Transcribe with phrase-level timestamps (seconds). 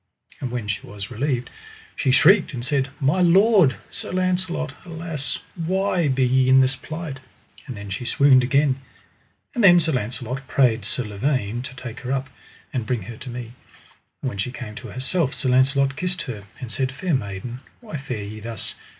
[0.39, 1.51] And when she was relieved,
[1.95, 7.19] she shrieked and said: My lord, Sir Launcelot, alas why be ye in this plight?
[7.67, 8.81] and then she swooned again.
[9.53, 12.31] And then Sir Launcelot prayed Sir Lavaine to take her up:
[12.73, 13.53] And bring her to me.
[14.23, 17.97] And when she came to herself Sir Launcelot kissed her, and said: Fair maiden, why
[17.97, 18.73] fare ye thus?